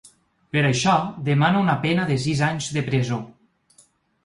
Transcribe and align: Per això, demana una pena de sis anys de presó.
Per 0.55 0.63
això, 0.69 0.95
demana 1.27 1.61
una 1.67 1.77
pena 1.85 2.07
de 2.13 2.17
sis 2.25 2.43
anys 2.51 2.73
de 2.79 2.85
presó. 2.91 3.23